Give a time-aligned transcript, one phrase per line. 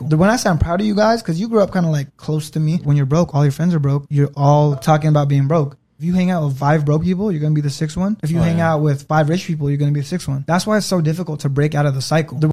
[0.00, 2.16] When I say I'm proud of you guys, because you grew up kind of like
[2.16, 2.78] close to me.
[2.82, 4.06] When you're broke, all your friends are broke.
[4.08, 5.76] You're all talking about being broke.
[5.98, 8.18] If you hang out with five broke people, you're gonna be the sixth one.
[8.22, 8.74] If you Oh, hang yeah.
[8.74, 10.44] out with five rich people, you're gonna be the sixth one.
[10.46, 12.38] That's why it's so difficult to break out of the cycle.
[12.38, 12.52] The-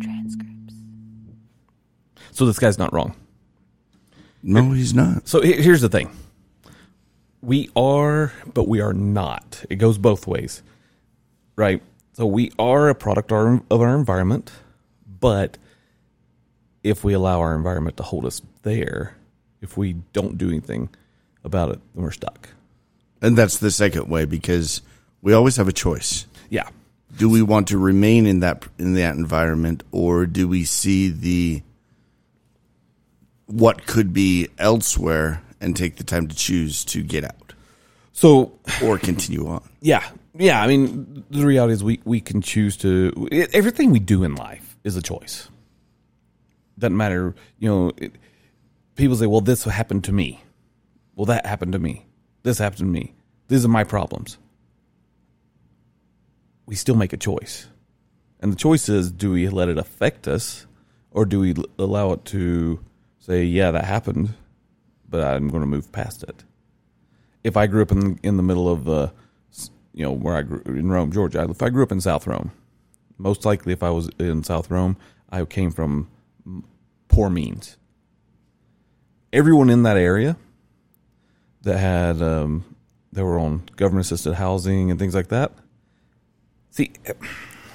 [0.00, 0.74] Transcripts.
[2.32, 3.14] So this guy's not wrong.
[4.42, 5.26] No, he's not.
[5.28, 6.10] So here's the thing.
[7.40, 9.64] We are, but we are not.
[9.70, 10.62] It goes both ways.
[11.56, 11.82] Right?
[12.14, 14.52] So we are a product of our environment,
[15.20, 15.58] but
[16.82, 19.16] if we allow our environment to hold us there,
[19.60, 20.90] if we don't do anything
[21.42, 22.50] about it, then we're stuck.
[23.20, 24.82] And that's the second way because
[25.22, 26.26] we always have a choice.
[26.50, 26.68] Yeah.
[27.16, 31.62] Do we want to remain in that in that environment or do we see the
[33.46, 37.54] what could be elsewhere and take the time to choose to get out
[38.12, 39.62] So or continue on?
[39.80, 40.04] Yeah,
[40.36, 40.62] yeah.
[40.62, 44.76] I mean, the reality is we we can choose to everything we do in life
[44.84, 45.48] is a choice.
[46.78, 47.92] Doesn't matter, you know.
[47.96, 48.12] It,
[48.96, 50.42] people say, "Well, this happened to me."
[51.14, 52.06] Well, that happened to me.
[52.42, 53.14] This happened to me.
[53.48, 54.38] These are my problems.
[56.66, 57.68] We still make a choice,
[58.40, 60.66] and the choice is: do we let it affect us,
[61.10, 62.80] or do we allow it to
[63.18, 64.34] say, "Yeah, that happened,"
[65.08, 66.44] but I'm going to move past it
[67.44, 69.12] if I grew up in in the middle of the,
[69.94, 71.46] you know, where I grew in Rome, Georgia.
[71.48, 72.50] If I grew up in South Rome,
[73.16, 74.96] most likely if I was in South Rome,
[75.30, 76.08] I came from
[77.08, 77.76] poor means.
[79.32, 80.36] Everyone in that area
[81.62, 82.64] that had um,
[83.12, 85.52] they were on government assisted housing and things like that.
[86.70, 86.92] See,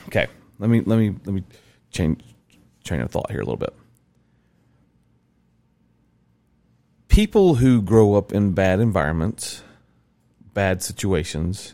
[0.08, 0.28] okay,
[0.60, 1.44] let me let me let me
[1.92, 2.22] change
[2.84, 3.74] train of thought here a little bit.
[7.20, 9.62] people who grow up in bad environments,
[10.54, 11.74] bad situations,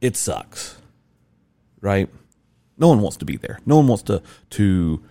[0.00, 0.78] it sucks.
[1.80, 2.08] Right?
[2.78, 3.60] No one wants to be there.
[3.64, 5.02] No one wants to to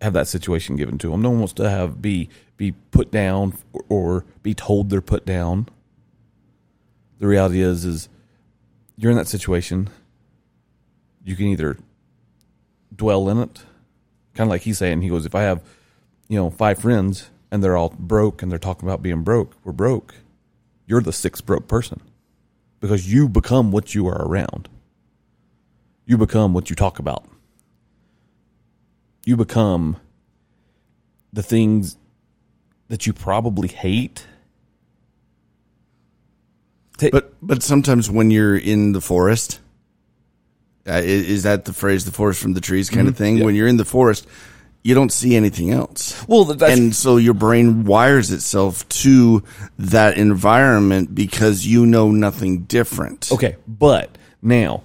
[0.00, 1.22] have that situation given to them.
[1.22, 5.26] No one wants to have be be put down or, or be told they're put
[5.26, 5.68] down.
[7.18, 8.08] The reality is is
[8.96, 9.90] you're in that situation.
[11.22, 11.76] You can either
[12.94, 13.64] dwell in it,
[14.34, 15.02] kind of like he's saying.
[15.02, 15.62] He goes, if I have
[16.30, 19.72] you know, five friends and they're all broke and they're talking about being broke, we're
[19.72, 20.14] broke.
[20.86, 22.00] You're the sixth broke person
[22.80, 24.68] because you become what you are around.
[26.06, 27.24] You become what you talk about.
[29.24, 29.96] You become
[31.32, 31.96] the things
[32.88, 34.26] that you probably hate.
[37.12, 39.60] But but sometimes when you're in the forest,
[40.86, 43.38] uh, is that the phrase "the forest from the trees" kind of thing?
[43.38, 43.44] Yeah.
[43.44, 44.26] When you're in the forest,
[44.82, 46.26] you don't see anything else.
[46.26, 49.42] well, that's and so your brain wires itself to
[49.78, 53.30] that environment because you know nothing different.
[53.30, 54.82] Okay, but now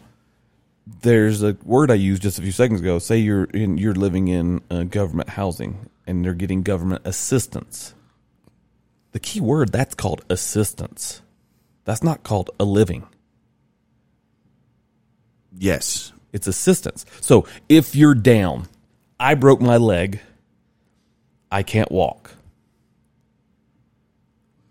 [1.01, 2.99] there's a word I used just a few seconds ago.
[2.99, 7.93] Say you're in, you're living in uh, government housing and they're getting government assistance.
[9.11, 11.21] The key word that's called assistance.
[11.85, 13.07] That's not called a living.
[15.57, 16.11] Yes.
[16.33, 17.05] It's assistance.
[17.21, 18.67] So if you're down,
[19.25, 20.19] I broke my leg,
[21.51, 22.29] I can't walk.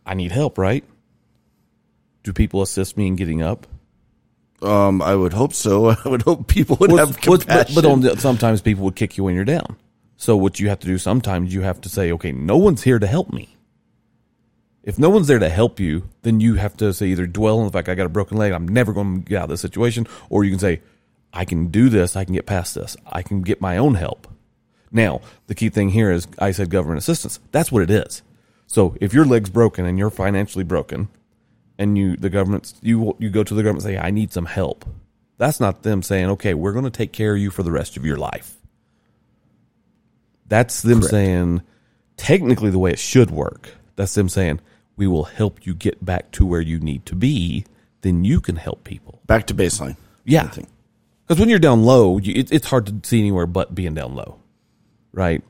[0.06, 0.84] I need help, right?
[2.22, 3.66] Do people assist me in getting up?
[4.62, 5.88] Um, I would hope so.
[6.04, 7.75] I would hope people would Well, have compassion.
[7.75, 9.76] but, but on the, sometimes people would kick you when you're down.
[10.16, 13.00] So what you have to do sometimes you have to say, okay, no one's here
[13.00, 13.56] to help me.
[14.84, 17.66] If no one's there to help you, then you have to say either dwell on
[17.66, 19.62] the fact I got a broken leg, I'm never going to get out of this
[19.62, 20.81] situation, or you can say,
[21.32, 24.28] I can do this, I can get past this, I can get my own help.
[24.91, 27.41] Now, the key thing here is I said government assistance.
[27.53, 28.22] That's what it is.
[28.67, 31.09] So if your leg's broken and you're financially broken,
[31.78, 34.47] and you the government you you go to the government and say I need some
[34.47, 34.84] help.
[35.39, 37.97] That's not them saying okay we're going to take care of you for the rest
[37.97, 38.56] of your life.
[40.47, 41.62] That's them saying
[42.17, 43.71] technically the way it should work.
[43.97, 44.61] That's them saying
[44.97, 47.65] we will help you get back to where you need to be.
[48.03, 49.20] Then you can help people.
[49.26, 49.97] Back to baseline.
[50.25, 50.50] Yeah,
[51.26, 54.14] because when you're down low, you, it, it's hard to see anywhere but being down
[54.14, 54.38] low,
[55.14, 55.43] right?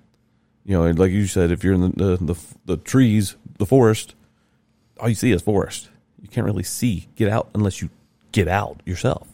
[0.65, 4.15] You know, like you said, if you're in the, the the the trees, the forest,
[5.01, 5.91] all you see is forest.
[6.23, 7.91] You can't really see get out unless you
[8.33, 9.29] get out yourself,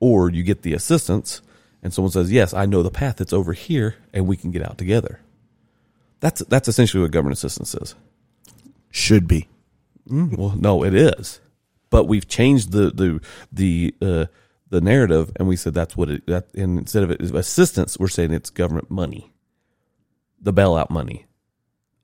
[0.00, 1.40] or you get the assistance,
[1.82, 3.20] and someone says, "Yes, I know the path.
[3.20, 5.20] It's over here, and we can get out together."
[6.20, 7.94] That's that's essentially what government assistance is.
[8.90, 9.48] Should be.
[10.08, 11.40] Well, no, it is,
[11.90, 13.20] but we've changed the the
[13.50, 14.26] the uh,
[14.68, 16.26] the narrative, and we said that's what it.
[16.26, 19.32] That and instead of it is assistance, we're saying it's government money,
[20.40, 21.26] the bailout money.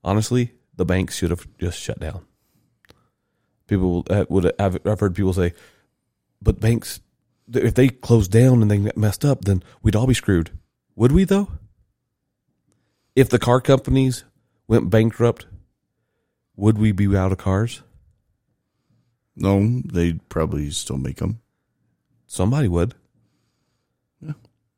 [0.04, 2.24] Honestly, the banks should have just shut down.
[3.66, 5.54] People uh, would I've, I've heard people say,
[6.40, 7.00] but banks
[7.52, 10.50] if they closed down and they messed up, then we'd all be screwed.
[10.96, 11.48] Would we though?
[13.14, 14.24] If the car companies
[14.66, 15.46] went bankrupt,
[16.56, 17.82] would we be out of cars?
[19.36, 21.40] No, they'd probably still make them.
[22.26, 22.94] Somebody would.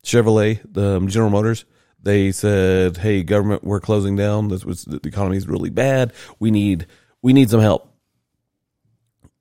[0.04, 1.64] Chevrolet, the um, General Motors,
[2.04, 4.48] they said, "Hey, government, we're closing down.
[4.48, 6.12] This was the economy is really bad.
[6.38, 6.86] We need
[7.22, 7.90] we need some help."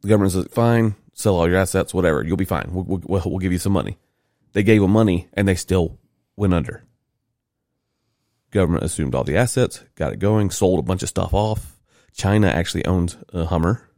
[0.01, 2.23] The government says, "Fine, sell all your assets, whatever.
[2.23, 2.69] You'll be fine.
[2.71, 3.97] We'll, we'll, we'll give you some money."
[4.53, 5.99] They gave them money, and they still
[6.35, 6.83] went under.
[8.51, 11.79] Government assumed all the assets, got it going, sold a bunch of stuff off.
[12.13, 13.89] China actually owns a Hummer.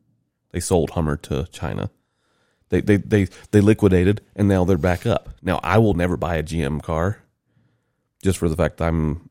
[0.52, 1.92] They sold Hummer to China.
[2.70, 5.30] They, they they they liquidated and now they're back up.
[5.42, 7.22] Now I will never buy a GM car
[8.26, 9.30] just for the fact I'm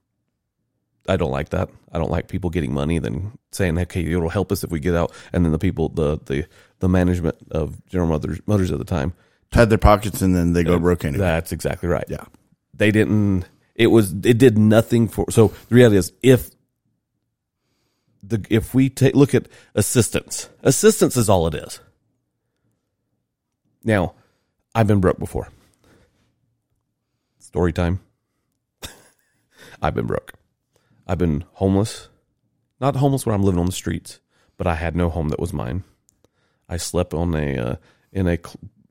[1.07, 1.69] I don't like that.
[1.93, 4.95] I don't like people getting money then saying, "Okay, it'll help us if we get
[4.95, 6.47] out." And then the people, the the
[6.79, 9.13] the management of General Motors, Motors at the time,
[9.53, 11.25] Had their pockets and then they go broke anyway.
[11.27, 12.07] that's exactly right.
[12.09, 12.25] Yeah.
[12.73, 13.45] They didn't.
[13.75, 14.13] It was.
[14.13, 15.31] It did nothing for.
[15.31, 16.51] So the reality is, if
[18.23, 21.81] the if we take look at assistance, assistance is all it is.
[23.85, 24.15] Now,
[24.75, 25.49] I've been broke before.
[27.39, 28.01] Story time.
[29.85, 30.33] I've been broke.
[31.07, 32.09] I've been homeless.
[32.81, 34.19] Not homeless where I'm living on the streets,
[34.57, 35.85] but I had no home that was mine.
[36.71, 37.77] I slept on a uh,
[38.11, 38.39] in a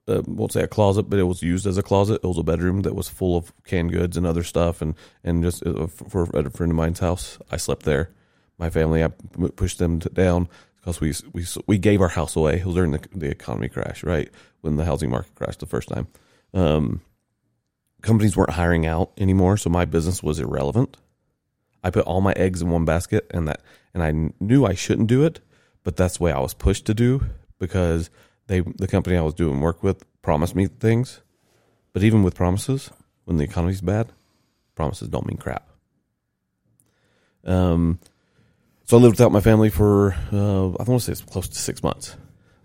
[0.07, 2.21] uh, won't say a closet, but it was used as a closet.
[2.23, 4.93] It was a bedroom that was full of canned goods and other stuff, and
[5.23, 8.11] and just uh, for at a friend of mine's house, I slept there.
[8.59, 9.07] My family, I
[9.55, 12.57] pushed them to, down because we we we gave our house away.
[12.57, 14.29] It was during the the economy crash, right
[14.61, 16.07] when the housing market crashed the first time.
[16.53, 17.01] Um,
[18.03, 20.97] companies weren't hiring out anymore, so my business was irrelevant.
[21.83, 23.61] I put all my eggs in one basket, and that
[23.93, 25.39] and I knew I shouldn't do it,
[25.83, 27.25] but that's the way I was pushed to do
[27.57, 28.11] because
[28.47, 31.21] they the company I was doing work with promised me things,
[31.93, 32.91] but even with promises,
[33.25, 34.11] when the economy's bad,
[34.75, 35.67] promises don't mean crap.
[37.45, 37.99] Um,
[38.85, 41.57] so I lived without my family for uh, I want to say it's close to
[41.57, 42.15] six months.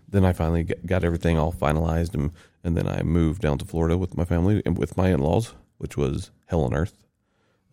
[0.07, 2.31] Then I finally got everything all finalized, and
[2.63, 5.53] and then I moved down to Florida with my family and with my in laws,
[5.77, 7.05] which was hell on earth.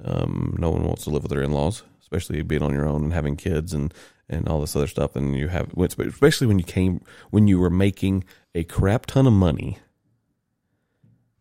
[0.02, 3.04] Um, no one wants to live with their in laws, especially being on your own
[3.04, 3.92] and having kids and
[4.28, 5.14] and all this other stuff.
[5.14, 7.00] And you have, especially when you came
[7.30, 8.24] when you were making
[8.54, 9.78] a crap ton of money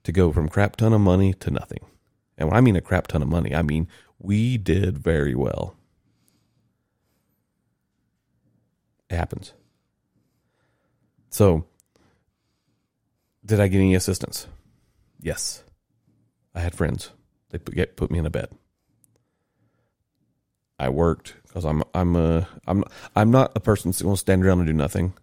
[0.04, 1.86] to go from crap ton of money to nothing.
[2.38, 3.88] And when I mean a crap ton of money, I mean
[4.20, 5.76] we did very well.
[9.10, 9.54] It happens.
[11.30, 11.66] So,
[13.46, 14.48] did I get any assistance?
[15.22, 15.64] Yes.
[16.54, 17.12] I had friends.
[17.50, 18.50] They put, get, put me in a bed.
[20.78, 22.84] I worked because I'm I'm a I'm
[23.16, 25.14] I'm not a person that's going to stand around and do nothing.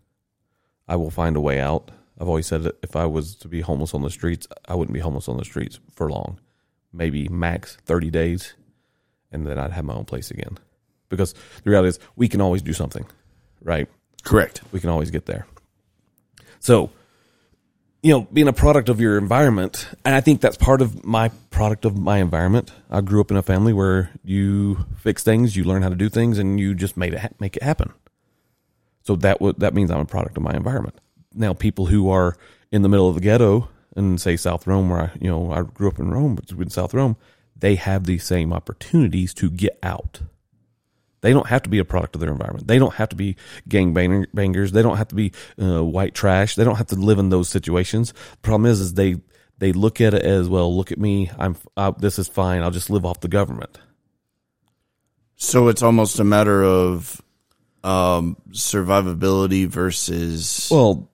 [0.89, 1.91] I will find a way out.
[2.19, 4.95] I've always said that if I was to be homeless on the streets, I wouldn't
[4.95, 6.41] be homeless on the streets for long.
[6.91, 8.55] Maybe max 30 days
[9.33, 10.59] and then I'd have my own place again.
[11.09, 11.33] Because
[11.65, 13.07] the reality is we can always do something,
[13.63, 13.89] right?
[14.23, 14.63] Correct.
[14.71, 15.47] We can always get there.
[16.61, 16.91] So,
[18.03, 21.29] you know, being a product of your environment, and I think that's part of my
[21.51, 22.73] product of my environment.
[22.91, 26.09] I grew up in a family where you fix things, you learn how to do
[26.09, 27.93] things, and you just made it ha- make it happen.
[29.05, 31.01] So that would that means I'm a product of my environment.
[31.33, 32.37] Now, people who are
[32.73, 35.63] in the middle of the ghetto and say South Rome, where I you know I
[35.63, 37.17] grew up in Rome, but in South Rome,
[37.57, 40.23] they have the same opportunities to get out.
[41.23, 42.67] They don't have to be a product of their environment.
[42.67, 43.37] They don't have to be
[43.69, 44.73] gang bangers.
[44.73, 46.57] They don't have to be uh, white trash.
[46.57, 48.13] They don't have to live in those situations.
[48.13, 49.17] The problem is, is they
[49.59, 50.77] they look at it as well.
[50.77, 51.31] Look at me.
[51.39, 52.63] I'm uh, this is fine.
[52.63, 53.79] I'll just live off the government.
[55.37, 57.21] So it's almost a matter of
[57.85, 61.11] um, survivability versus Well,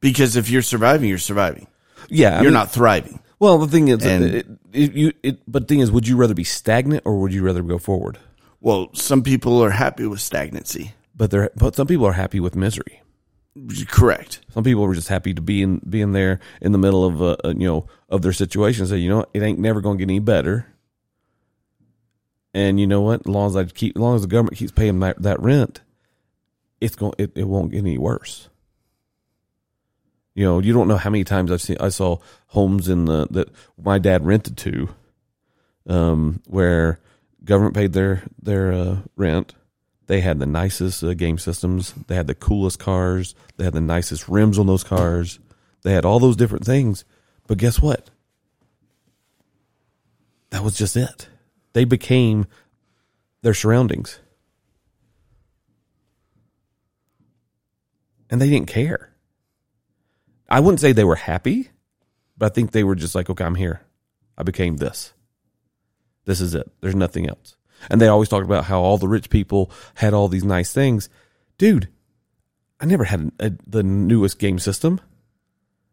[0.00, 1.66] because if you're surviving, you're surviving.
[2.08, 3.20] yeah, you're mean- not thriving.
[3.38, 6.16] Well, the thing is, And- it, it, you, it, but the thing is, would you
[6.16, 8.18] rather be stagnant or would you rather go forward?
[8.66, 10.92] Well, some people are happy with stagnancy.
[11.14, 13.00] But they're, but some people are happy with misery.
[13.86, 14.40] Correct.
[14.50, 17.36] Some people are just happy to be in, being there in the middle of, uh,
[17.44, 18.84] uh, you know, of their situation.
[18.88, 19.30] Say, you know, what?
[19.32, 20.66] it ain't never going to get any better.
[22.54, 23.20] And you know what?
[23.20, 25.82] As long as I keep, as long as the government keeps paying that, that rent,
[26.80, 28.48] it's going, it, it won't get any worse.
[30.34, 32.18] You know, you don't know how many times I've seen, I saw
[32.48, 33.48] homes in the, that
[33.80, 34.88] my dad rented to,
[35.86, 36.98] um, where
[37.46, 39.54] government paid their, their, uh, rent.
[40.06, 41.92] They had the nicest uh, game systems.
[42.06, 43.34] They had the coolest cars.
[43.56, 45.38] They had the nicest rims on those cars.
[45.82, 47.04] They had all those different things.
[47.46, 48.10] But guess what?
[50.50, 51.28] That was just it.
[51.72, 52.46] They became
[53.42, 54.20] their surroundings.
[58.30, 59.12] And they didn't care.
[60.48, 61.70] I wouldn't say they were happy,
[62.38, 63.82] But I think they were just like, okay, I'm here.
[64.38, 65.12] I became this.
[66.26, 66.70] This is it.
[66.80, 67.56] There's nothing else.
[67.88, 71.08] And they always talked about how all the rich people had all these nice things.
[71.56, 71.88] Dude,
[72.80, 75.00] I never had a, the newest game system.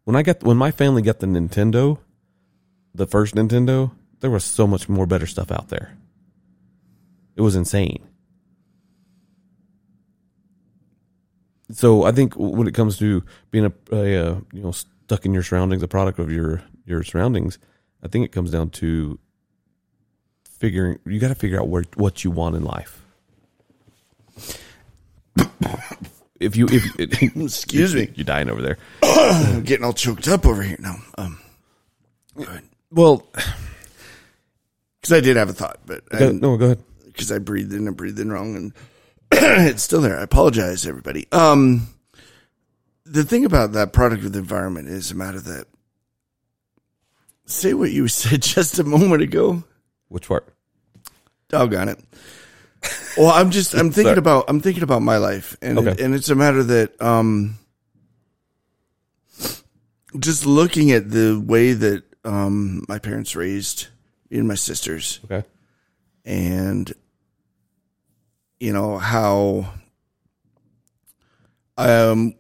[0.04, 2.00] When I got when my family got the Nintendo,
[2.94, 5.98] the first Nintendo, there was so much more better stuff out there.
[7.36, 8.06] It was insane.
[11.72, 15.34] So I think when it comes to being a, a uh, you know stuck in
[15.34, 17.60] your surroundings, a product of your your surroundings,
[18.04, 19.20] I think it comes down to
[20.64, 20.98] figuring.
[21.06, 23.02] You got to figure out where what you want in life.
[26.40, 26.84] If you if
[27.38, 28.10] Excuse me.
[28.16, 28.78] you're dying over there.
[29.02, 30.96] I'm getting all choked up over here now.
[31.18, 31.40] Um,
[32.92, 33.26] Well,
[35.00, 36.84] because I did have a thought, but go, no, go ahead.
[37.06, 38.74] because I breathed in and breathed in wrong, and
[39.32, 40.20] it's still there.
[40.20, 41.28] I apologize, everybody.
[41.32, 41.88] Um,
[43.06, 45.68] the thing about that product of the environment is a matter that
[47.46, 49.64] say what you said just a moment ago.
[50.14, 50.48] Which part?
[51.50, 52.00] Doggone it.
[53.18, 54.18] Well, I'm just I'm thinking Sorry.
[54.20, 56.04] about I'm thinking about my life, and Okay.
[56.04, 57.58] and it's a matter that um,
[60.20, 63.88] just looking at the way that um my parents raised
[64.30, 65.44] me and my sisters, Okay.
[66.26, 66.94] and
[68.60, 69.74] you know how
[71.78, 72.36] um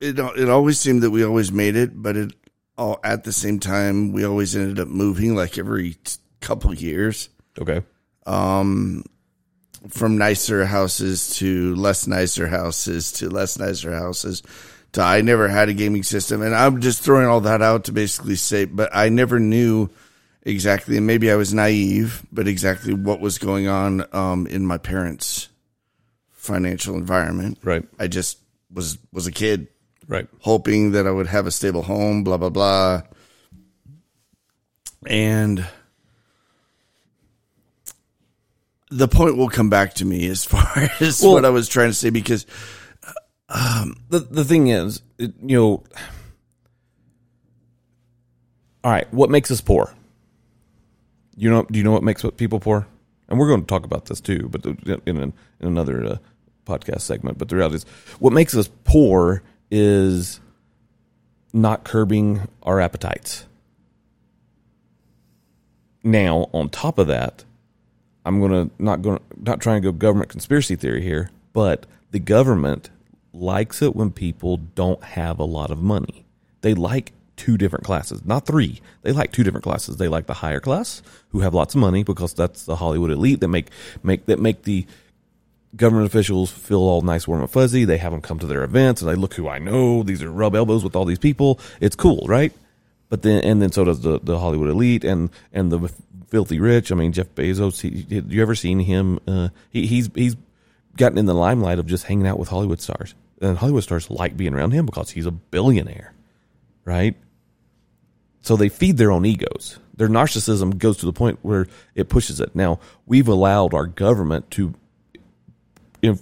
[0.00, 2.32] it it always seemed that we always made it, but it
[2.78, 7.28] all at the same time we always ended up moving like every t- couple years
[7.60, 7.82] Okay.
[8.26, 9.04] um,
[9.88, 14.42] from nicer houses to less nicer houses to less nicer houses
[14.92, 16.40] to I never had a gaming system.
[16.42, 19.90] And I'm just throwing all that out to basically say, but I never knew
[20.42, 24.78] exactly, and maybe I was naive, but exactly what was going on um, in my
[24.78, 25.48] parents'
[26.30, 27.58] financial environment.
[27.62, 27.84] Right.
[27.98, 28.38] I just
[28.72, 29.68] was was a kid
[30.06, 30.26] Right.
[30.40, 33.02] hoping that I would have a stable home, blah, blah, blah.
[35.06, 35.66] And
[38.90, 40.66] the point will come back to me as far
[41.00, 42.46] as Well- what I was trying to say because
[43.48, 45.84] the the thing is, it, you know,
[48.84, 49.92] all right, what makes us poor?
[51.36, 52.86] You know, do you know what makes people poor?
[53.28, 56.16] And we're going to talk about this too, but in an, in another uh,
[56.66, 57.38] podcast segment.
[57.38, 57.86] But the reality is,
[58.18, 60.40] what makes us poor is
[61.52, 63.44] not curbing our appetites.
[66.02, 67.44] Now, on top of that,
[68.24, 72.90] I'm gonna not gonna not trying to go government conspiracy theory here, but the government
[73.32, 76.24] likes it when people don't have a lot of money.
[76.60, 78.80] They like two different classes, not three.
[79.02, 79.96] They like two different classes.
[79.96, 83.40] They like the higher class who have lots of money because that's the Hollywood elite
[83.40, 83.68] that make
[84.02, 84.86] make that make the
[85.76, 87.84] government officials feel all nice, warm, and fuzzy.
[87.84, 90.02] They have them come to their events and they look who I know.
[90.02, 91.60] These are rub elbows with all these people.
[91.80, 92.52] It's cool, right?
[93.08, 95.90] But then, and then so does the, the Hollywood elite and, and the
[96.28, 96.92] filthy rich.
[96.92, 99.18] I mean, Jeff Bezos, he, you ever seen him?
[99.26, 100.36] Uh, he, he's, he's
[100.96, 103.14] gotten in the limelight of just hanging out with Hollywood stars.
[103.40, 106.12] And Hollywood stars like being around him because he's a billionaire,
[106.84, 107.16] right?
[108.42, 109.78] So they feed their own egos.
[109.96, 112.54] Their narcissism goes to the point where it pushes it.
[112.54, 114.74] Now, we've allowed our government to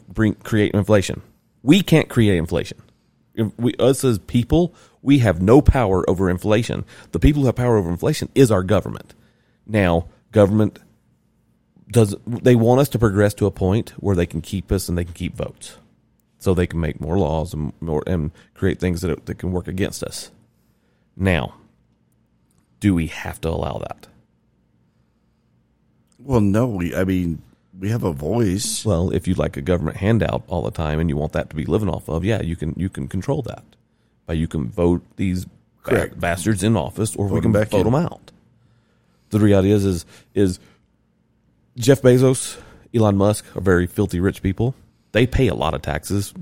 [0.09, 1.23] bring create inflation.
[1.63, 2.81] We can't create inflation.
[3.35, 4.75] If we us as people,
[5.07, 6.85] we have no power over inflation.
[7.13, 9.15] The people who have power over inflation is our government.
[9.67, 10.79] Now, government
[11.91, 14.99] does they want us to progress to a point where they can keep us and
[14.99, 15.79] they can keep votes,
[16.39, 19.69] so they can make more laws and more and create things that that can work
[19.69, 20.31] against us.
[21.17, 21.55] Now,
[22.81, 24.09] do we have to allow that?
[26.27, 27.41] well, no, we, I mean,
[27.79, 28.85] we have a voice.
[28.85, 31.57] Well, if you like a government handout all the time and you want that to
[31.57, 33.63] be living off of, yeah, you can you can control that.
[34.27, 35.47] But you can vote these
[35.85, 37.93] ba- bastards in office, or we can can 'em back vote in.
[37.93, 38.33] them out.
[39.31, 40.59] The reality is, is is
[41.77, 42.59] Jeff Bezos,
[42.95, 44.75] Elon Musk are very filthy rich people.
[45.13, 46.33] They pay a lot of taxes.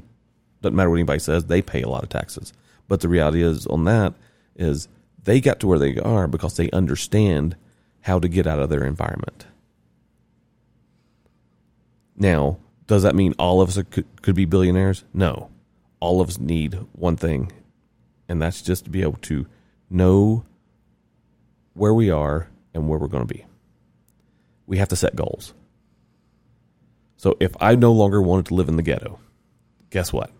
[0.63, 2.53] Doesn't matter what anybody says, they pay a lot of taxes.
[2.89, 4.15] But the reality is, on that,
[4.57, 4.89] is
[5.23, 7.57] they got to where they are because they understand
[8.03, 9.47] how to get out of their environment.
[12.17, 15.05] Now, does that mean all of us could, could be billionaires?
[15.13, 15.51] No.
[16.01, 17.51] All of us need one thing,
[18.29, 19.47] and that's just to be able to
[19.91, 20.45] know
[21.75, 23.45] where we are and where we're going to be.
[24.67, 25.55] We have to set goals.
[27.17, 29.19] So if I no longer wanted to live in the ghetto,
[29.91, 30.31] guess what?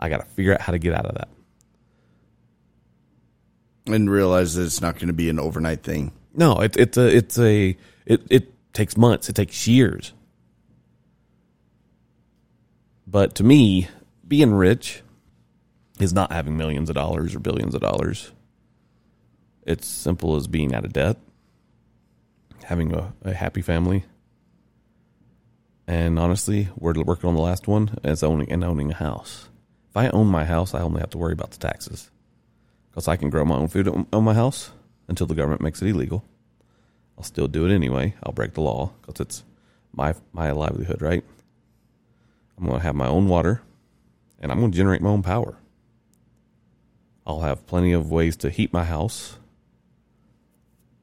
[0.00, 1.28] I got to figure out how to get out of that.
[3.86, 6.10] and realize that it's not going to be an overnight thing.
[6.34, 7.76] No, it, it's a it's a
[8.06, 9.28] it it takes months.
[9.28, 10.12] It takes years.
[13.06, 13.88] But to me,
[14.26, 15.02] being rich
[15.98, 18.32] is not having millions of dollars or billions of dollars.
[19.62, 21.16] It's simple as being out of debt,
[22.64, 24.04] having a, a happy family,
[25.86, 29.48] and honestly, we're working on the last one as owning and owning a house.
[29.90, 32.10] If I own my house, I only have to worry about the taxes
[32.90, 34.70] because I can grow my own food on my house
[35.08, 36.24] until the government makes it illegal.
[37.18, 38.14] I'll still do it anyway.
[38.22, 39.44] I'll break the law because it's
[39.92, 41.22] my my livelihood, right?
[42.56, 43.62] I'm going to have my own water,
[44.40, 45.56] and I'm going to generate my own power.
[47.26, 49.38] I'll have plenty of ways to heat my house.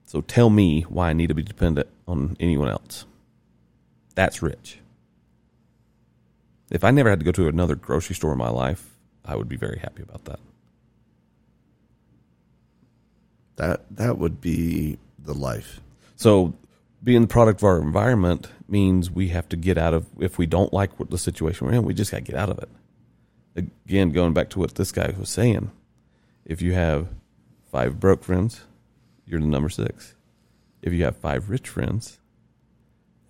[0.05, 3.05] So tell me why I need to be dependent on anyone else.
[4.13, 4.79] That's rich.
[6.69, 8.91] If I never had to go to another grocery store in my life,
[9.25, 10.39] I would be very happy about that.
[13.57, 15.81] That that would be the life.
[16.15, 16.53] So,
[17.03, 20.05] being the product of our environment means we have to get out of.
[20.19, 22.49] If we don't like what the situation we're in, we just got to get out
[22.49, 23.67] of it.
[23.85, 25.71] Again, going back to what this guy was saying,
[26.45, 27.07] if you have
[27.71, 28.61] five broke friends,
[29.25, 30.15] you're the number six.
[30.81, 32.19] If you have five rich friends,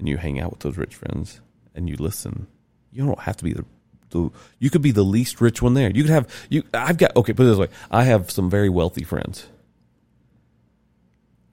[0.02, 1.42] and you hang out with those rich friends
[1.76, 2.48] and you listen,
[2.92, 3.64] you don't have to be the,
[4.10, 5.92] the you could be the least rich one there.
[5.92, 6.64] You could have you.
[6.74, 7.34] I've got okay.
[7.34, 9.46] Put it this way: I have some very wealthy friends.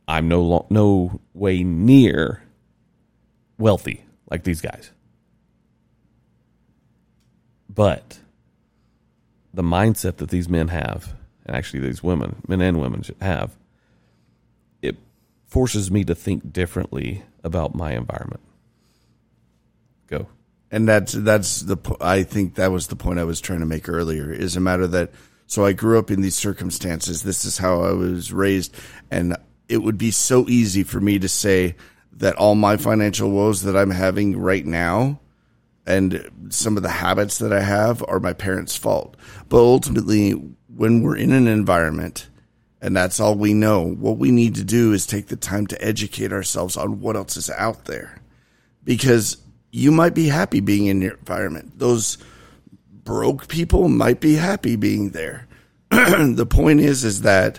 [0.09, 2.43] I'm no no way near
[3.59, 4.91] wealthy like these guys,
[7.69, 8.19] but
[9.53, 11.15] the mindset that these men have,
[11.49, 13.57] actually these women, men and women should have,
[14.83, 14.97] it
[15.47, 18.43] forces me to think differently about my environment.
[20.07, 20.29] Go.
[20.71, 23.89] And that's that's the I think that was the point I was trying to make
[23.89, 24.31] earlier.
[24.31, 25.13] Is a matter that
[25.47, 27.23] so I grew up in these circumstances.
[27.23, 28.75] This is how I was raised,
[29.11, 29.37] and
[29.69, 31.77] it would be so easy for me to say
[32.13, 35.21] that all my financial woes that I'm having right now
[35.89, 39.17] and some of the habits that I have are my parents' fault.
[39.49, 40.35] But ultimately,
[40.79, 42.29] when we're in an environment
[42.81, 45.85] and that's all we know, what we need to do is take the time to
[45.85, 48.21] educate ourselves on what else is out there.
[48.85, 49.39] Because
[49.73, 51.81] you might be happy being in your environment.
[51.81, 52.17] Those
[52.93, 55.49] broke people might be happy being there.
[55.91, 57.59] the point is is that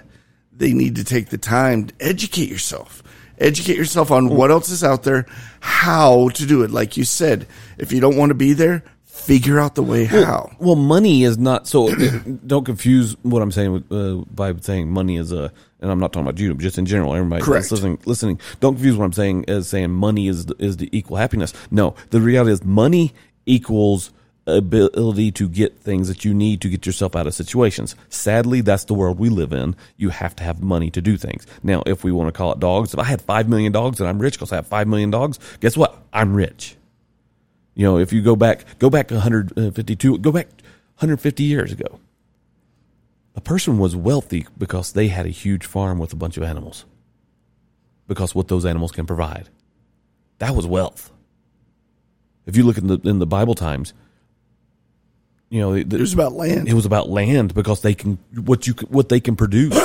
[0.53, 3.03] they need to take the time to educate yourself.
[3.37, 5.25] Educate yourself on what else is out there,
[5.59, 6.71] how to do it.
[6.71, 8.85] Like you said, if you don't want to be there,
[9.19, 10.51] figure out the way how.
[10.59, 11.93] Well, money is not so.
[12.47, 15.51] don't confuse what I'm saying with, uh, by saying money is a.
[15.81, 17.71] And I'm not talking about you, but just in general, everybody Correct.
[17.71, 17.99] listening.
[18.05, 21.53] Listening, don't confuse what I'm saying as saying money is the, is the equal happiness.
[21.71, 23.13] No, the reality is money
[23.45, 24.11] equals
[24.45, 27.95] ability to get things that you need to get yourself out of situations.
[28.09, 29.75] Sadly, that's the world we live in.
[29.97, 31.45] You have to have money to do things.
[31.63, 34.09] Now, if we want to call it dogs, if I had five million dogs and
[34.09, 36.03] I'm rich because I have five million dogs, guess what?
[36.11, 36.75] I'm rich.
[37.79, 40.47] You know, if you go back, go back 152, uh, go back
[40.97, 42.01] 150 years ago.
[43.35, 46.83] A person was wealthy because they had a huge farm with a bunch of animals.
[48.05, 49.47] Because what those animals can provide.
[50.39, 51.09] That was wealth.
[52.45, 53.93] If you look in the in the Bible times,
[55.49, 56.67] you know, the, It was about land.
[56.67, 59.79] it was about land because they can what you what they can produce.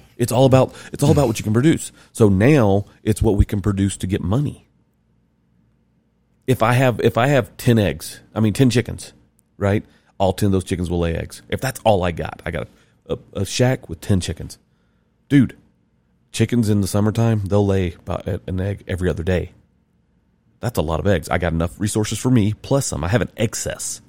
[0.16, 1.92] it's all about it's all about what you can produce.
[2.10, 4.67] So now it's what we can produce to get money.
[6.48, 9.12] If I have if I have ten eggs, I mean ten chickens,
[9.56, 9.84] right?
[10.18, 11.42] All ten of those chickens will lay eggs.
[11.48, 12.66] If that's all I got, I got
[13.06, 14.58] a, a, a shack with ten chickens,
[15.28, 15.56] dude.
[16.32, 19.52] Chickens in the summertime they'll lay about an egg every other day.
[20.58, 21.28] That's a lot of eggs.
[21.28, 23.04] I got enough resources for me plus some.
[23.04, 24.00] I have an excess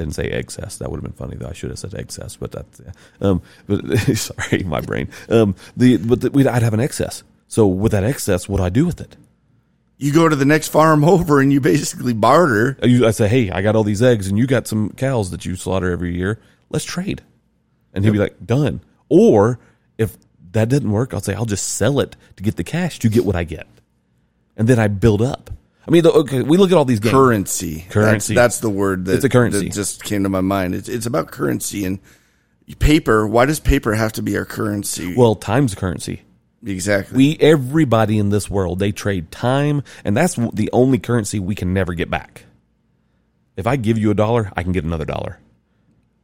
[0.00, 0.78] didn't say excess.
[0.78, 1.48] That would have been funny though.
[1.48, 2.92] I should have said excess, but that's yeah.
[3.20, 3.42] um.
[3.66, 5.08] But sorry, my brain.
[5.28, 5.54] Um.
[5.76, 7.22] The but the, I'd have an excess.
[7.48, 9.16] So with that excess, what do I do with it?
[10.00, 12.76] You go to the next farm over and you basically barter.
[12.82, 15.54] I, say, hey, I got all these eggs, and you got some cows that you
[15.54, 16.40] slaughter every year.
[16.70, 17.22] Let's trade.
[17.92, 18.80] And he'd be like, done.
[19.08, 19.58] Or
[19.98, 20.16] if
[20.52, 23.24] that didn't work, I'll say, I'll just sell it to get the cash to get
[23.24, 23.66] what I get,
[24.56, 25.50] and then I build up.
[25.86, 27.12] I mean, okay, we look at all these games.
[27.12, 27.86] Currency.
[27.90, 28.34] Currency.
[28.34, 29.66] That's, that's the word that, It's a currency.
[29.66, 30.74] that just came to my mind.
[30.74, 31.98] It's, it's about currency and
[32.78, 33.26] paper.
[33.26, 35.16] Why does paper have to be our currency?
[35.16, 36.22] Well, time's currency.
[36.64, 37.16] Exactly.
[37.16, 41.72] We everybody in this world they trade time, and that's the only currency we can
[41.72, 42.44] never get back.
[43.56, 45.38] If I give you a dollar, I can get another dollar.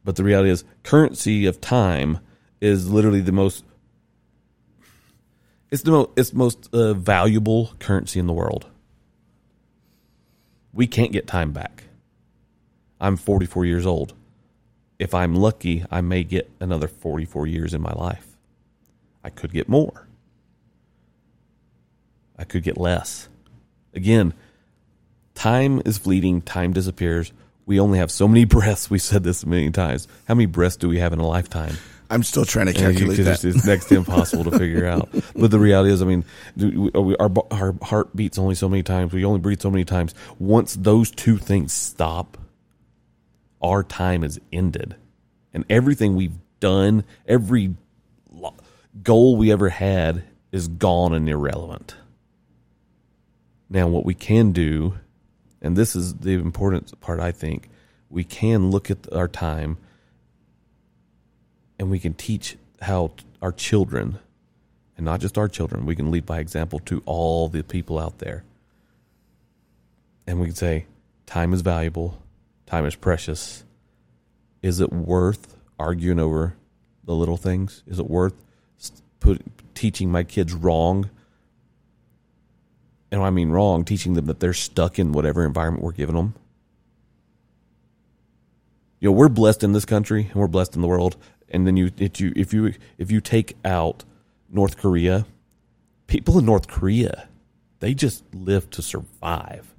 [0.03, 2.19] But the reality is, currency of time
[2.61, 3.63] is literally the most.
[5.69, 6.09] It's the most.
[6.15, 8.67] It's most uh, valuable currency in the world.
[10.73, 11.83] We can't get time back.
[12.99, 14.13] I'm 44 years old.
[14.99, 18.37] If I'm lucky, I may get another 44 years in my life.
[19.23, 20.06] I could get more.
[22.37, 23.27] I could get less.
[23.93, 24.33] Again,
[25.35, 27.31] time is fleeting, time disappears.
[27.65, 28.89] We only have so many breaths.
[28.89, 30.07] We said this a million times.
[30.27, 31.75] How many breaths do we have in a lifetime?
[32.09, 33.23] I'm still trying to calculate that.
[33.41, 35.09] just- it's next to impossible to figure out.
[35.35, 36.23] But the reality is, I mean,
[36.55, 39.11] we- our our heart beats only so many times.
[39.11, 40.13] We only breathe so many times.
[40.39, 42.37] Once those two things stop,
[43.61, 44.95] our time is ended,
[45.53, 47.73] and everything we've done, every
[49.03, 50.23] goal we ever had,
[50.53, 51.95] is gone and irrelevant.
[53.69, 54.95] Now, what we can do,
[55.61, 57.69] and this is the important part, I think,
[58.09, 59.77] we can look at our time
[61.77, 64.19] and we can teach how our children,
[64.95, 68.19] and not just our children, we can lead by example to all the people out
[68.19, 68.43] there.
[70.25, 70.85] And we can say,
[71.25, 72.21] time is valuable,
[72.65, 73.63] time is precious.
[74.61, 76.55] Is it worth arguing over
[77.03, 77.83] the little things?
[77.85, 78.33] Is it worth
[79.19, 79.41] put,
[79.75, 81.09] teaching my kids wrong?
[83.11, 86.35] And I mean wrong, teaching them that they're stuck in whatever environment we're giving them.
[88.99, 91.17] You know, we're blessed in this country and we're blessed in the world.
[91.49, 94.03] And then you, if you, if you, if you take out
[94.49, 95.25] North Korea,
[96.07, 97.29] people in North Korea,
[97.79, 99.73] they just live to survive.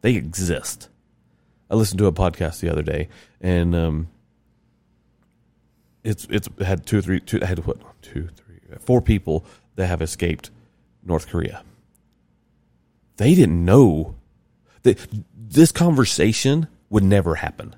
[0.00, 0.88] They exist.
[1.70, 3.08] I listened to a podcast the other day,
[3.40, 4.08] and um,
[6.02, 9.44] it's it's had two three, two, had what two, three, four people
[9.76, 10.50] that have escaped
[11.02, 11.64] North Korea.
[13.16, 14.16] They didn't know
[14.82, 14.98] that
[15.34, 17.74] this conversation would never happen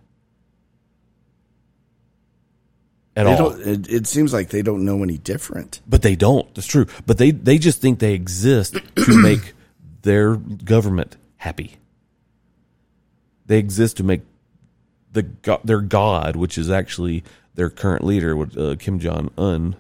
[3.17, 3.51] at They all.
[3.53, 5.81] it, it seems like they don't know any different.
[5.87, 6.55] But they don't.
[6.55, 6.87] That's true.
[7.07, 9.55] But they they just think they exist to make
[10.03, 11.77] their government happy.
[13.47, 14.21] They exist to make
[15.13, 15.27] the
[15.65, 19.77] their god, which is actually their current leader, uh, Kim Jong Un.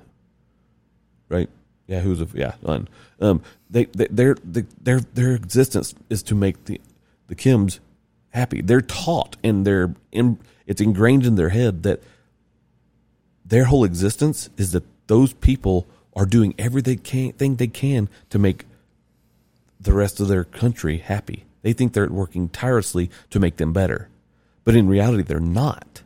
[1.28, 1.50] Right?
[1.86, 2.88] Yeah, who's a yeah Un.
[3.20, 6.80] Um, they, they their the, their their existence is to make the
[7.28, 7.78] the Kims
[8.30, 8.60] happy.
[8.60, 12.02] They're taught and they're in, it's ingrained in their head that
[13.44, 18.64] their whole existence is that those people are doing everything they can to make
[19.80, 21.44] the rest of their country happy.
[21.62, 24.08] They think they're working tirelessly to make them better.
[24.64, 26.02] But in reality, they're not.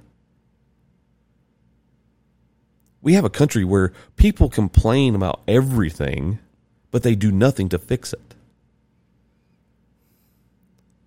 [3.02, 6.38] We have a country where people complain about everything,
[6.90, 8.34] but they do nothing to fix it.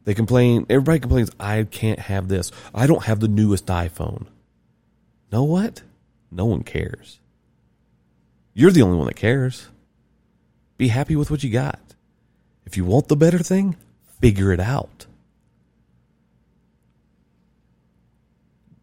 [0.05, 2.51] They complain, everybody complains, I can't have this.
[2.73, 4.25] I don't have the newest iPhone.
[5.31, 5.81] Know what?
[6.31, 7.19] No one cares.
[8.53, 9.69] You're the only one that cares.
[10.77, 11.79] Be happy with what you got.
[12.65, 13.77] If you want the better thing,
[14.19, 15.05] figure it out.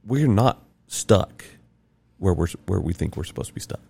[0.04, 1.44] We're not stuck
[2.20, 3.80] where we're where we think we're supposed to be stuck.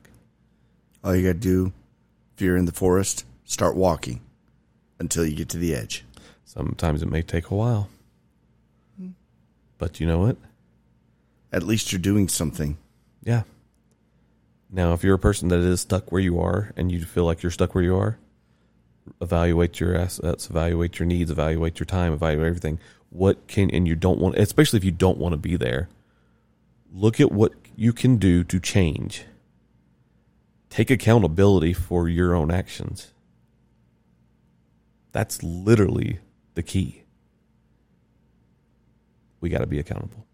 [1.05, 1.73] All you got to do,
[2.35, 4.23] if you're in the forest, start walking
[4.99, 6.05] until you get to the edge.
[6.45, 7.91] Sometimes it may take a while.
[9.79, 10.37] But you know what?
[11.53, 12.77] At least you're doing something.
[13.25, 13.43] Yeah.
[14.71, 17.43] Now, if you're a person that is stuck where you are and you feel like
[17.43, 18.19] you're stuck where you are,
[19.23, 22.79] evaluate your assets, evaluate your needs, evaluate your time, evaluate everything.
[23.09, 25.89] What can, and you don't want, especially if you don't want to be there,
[26.93, 29.25] look at what you can do to change.
[30.69, 33.15] Take accountability for your own actions.
[35.13, 36.19] That's literally
[36.53, 37.05] the key.
[39.41, 40.27] We got to be accountable.